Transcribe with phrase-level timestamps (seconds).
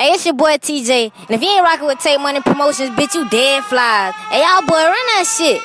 [0.00, 1.12] Hey, it's your boy TJ.
[1.28, 4.14] And if you ain't rocking with Take Money Promotions, bitch, you dead flies.
[4.32, 5.60] Hey, y'all boy, run that shit.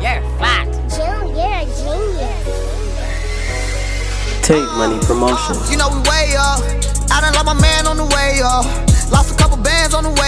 [0.00, 0.64] You're fat.
[0.88, 2.40] Junior genius.
[4.40, 5.70] Take Money Promotions.
[5.70, 6.64] You know we way up.
[7.12, 8.64] I done lost my man on the way up.
[9.10, 9.49] Lost a couple bands on the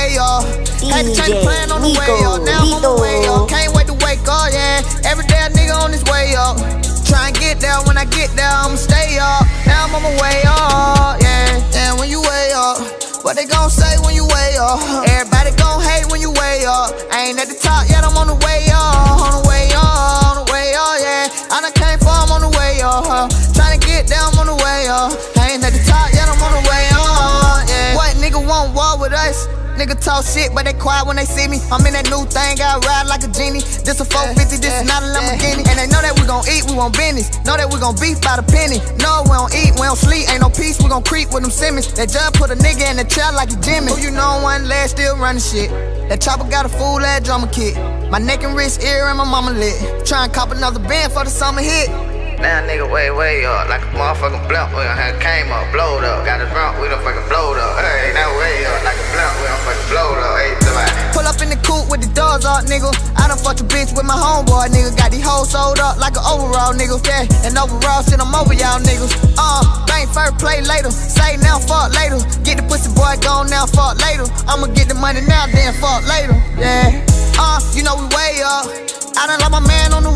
[0.03, 0.43] way up.
[0.83, 2.43] Had to change the plan on the way up.
[2.43, 3.49] Now I'm on the way up.
[3.49, 4.83] Can't wait to wake up, yeah.
[5.07, 6.59] Every day a nigga on his way up.
[7.07, 7.79] Try and get there.
[7.87, 9.47] When I get there, I'ma stay up.
[9.67, 11.87] Now I'm on my way up, yeah.
[11.87, 12.79] And when you way up,
[13.23, 14.83] what they gon' say when you way up?
[15.07, 16.91] Everybody gon' hate when you way up.
[17.13, 18.52] I ain't at the top yet, I'm on the way
[29.83, 31.59] Nigga talk shit, but they quiet when they see me.
[31.75, 33.67] I'm in that new thing, I ride like a genie.
[33.83, 35.67] This a 450, this is not a Lamborghini.
[35.67, 37.35] And they know that we gon' eat, we want business.
[37.43, 38.79] Know that we gon' beef by the penny.
[39.03, 41.51] No, we don't eat, we don't sleep, ain't no peace, we gon' creep with them
[41.51, 41.91] Simmons.
[41.99, 43.91] That judge put a nigga in the chair like a Jimmy.
[43.91, 45.67] Who you know one leg still running shit.
[46.07, 47.75] That chopper got a fool ass drummer kit.
[48.07, 50.07] My neck and wrist, ear, and my mama lit.
[50.07, 51.91] Try and cop another band for the summer hit.
[52.43, 54.75] Now nigga way, way up, like a motherfucking blunt.
[54.75, 56.27] We done had came up, blowed up.
[56.27, 57.79] Got a drunk, we done fucking blowed up.
[57.79, 60.35] Hey, now way up, like a blunt, we done fucking blowed up.
[60.43, 60.51] Hey.
[61.15, 62.91] Pull up in the coupe with the doors up, nigga.
[63.15, 64.91] I done fucked a bitch with my homeboy, nigga.
[64.99, 66.99] Got these hoes sold up like an overall, nigga.
[67.07, 69.15] Yeah, and overall shit, I'm over y'all niggas.
[69.39, 70.91] Uh, bank first, play later.
[70.91, 72.19] Say now, fuck later.
[72.43, 74.27] Get the pussy boy gone now, fuck later.
[74.51, 76.35] I'ma get the money now, then fuck later.
[76.59, 77.07] Yeah.
[77.39, 78.67] Uh, you know we way up.
[79.15, 80.12] I done lost my man on the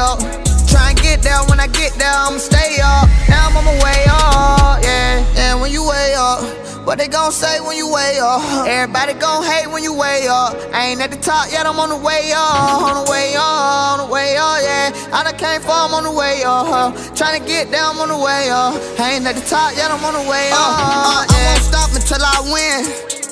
[0.00, 0.18] up.
[0.66, 1.38] Try and get there.
[1.52, 3.06] When I get there, I'ma stay up.
[3.28, 5.20] Now I'm on my way up, yeah.
[5.36, 6.40] And when you way up,
[6.86, 8.66] what they gon' say when you way up?
[8.66, 10.56] Everybody gon' hate when you way up.
[10.72, 12.82] I ain't at the top yet, I'm on the way up.
[12.82, 14.88] On the way up, on the way up, yeah.
[15.12, 16.66] I done came far, I'm on the way up.
[16.66, 16.90] Huh?
[17.12, 18.74] Tryna get down, I'm on the way up.
[18.98, 20.56] I ain't at the top yet, I'm on the way up.
[20.56, 22.80] Uh, I won't stop until I win.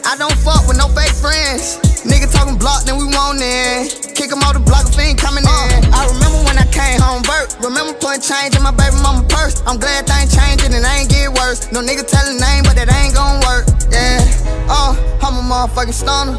[0.04, 1.80] I don't fuck with no fake friends.
[2.04, 3.88] Nigga talking block, then we want in.
[4.14, 5.46] Kick 'em out the block if he ain't coming
[7.18, 9.62] Remember putting change in my baby mama purse.
[9.66, 11.70] I'm glad things changing and I ain't get worse.
[11.72, 13.66] No nigga telling name, but that ain't gon' work.
[13.90, 14.22] Yeah.
[14.70, 16.38] Uh, I'm a motherfucking stunner.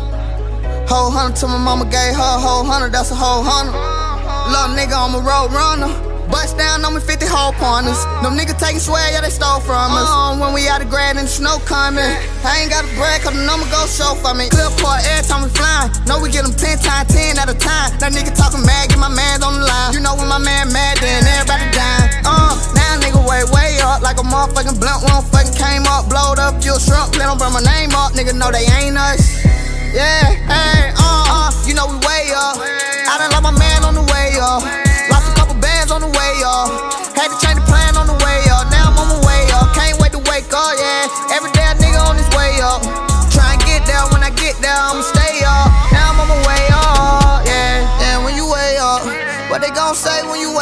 [0.87, 3.77] Whole hundred to my mama gave her a whole hundred, that's a whole hundred.
[4.49, 6.18] Little nigga, I'm a road runner.
[6.29, 7.97] Bust down on me 50 whole pointers.
[8.21, 10.05] Them niggas taking swear, yeah, they stole from us.
[10.05, 12.05] Uh, when we out of grad and the snow coming.
[12.45, 14.45] I ain't got a brag, cause the number go show for me.
[14.53, 15.89] Clip part every time we flying.
[16.05, 17.97] Know we get them 10 times 10 at a time.
[17.97, 19.97] That nigga talking mad, get my mans on the line.
[19.97, 22.13] You know when my man mad, then everybody dying.
[22.21, 24.05] Uh, now nigga way, way up.
[24.05, 27.41] Like a motherfucking blunt, one fucking came up, blowed up, you a shrunk, let them
[27.41, 28.13] burn my name up.
[28.13, 29.41] Nigga know they ain't us.
[29.97, 32.61] Yeah, hey, uh, uh, you know we way up.
[32.61, 33.68] I done lost my man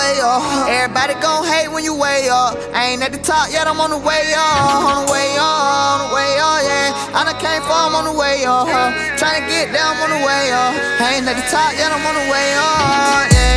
[0.08, 0.42] way up?
[0.68, 2.56] Everybody gon' hate when you way up.
[2.74, 4.64] I ain't at the top yet, I'm on the way up.
[4.88, 7.18] On the way up, on the way up, yeah.
[7.18, 8.68] I done came far, I'm on the way up.
[8.68, 8.92] Huh?
[9.20, 10.74] Tryna get down, I'm on the way up.
[11.02, 13.56] I ain't at the top yet, I'm on the way up, yeah.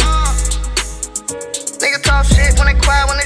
[1.80, 3.19] Nigga talk shit when they quiet, when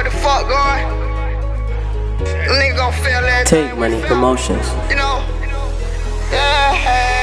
[0.00, 0.86] what the fuck going?
[2.48, 2.92] Nigga gon'
[3.26, 3.46] that.
[3.46, 4.66] Take Money Promotions.
[4.88, 5.22] You know?
[6.32, 7.19] Yeah,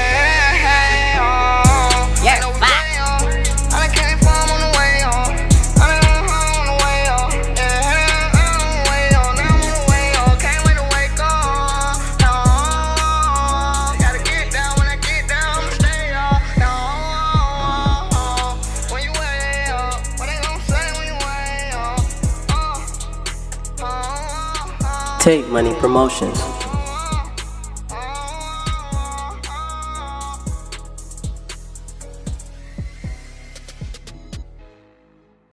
[25.28, 26.57] Take Money Promotions.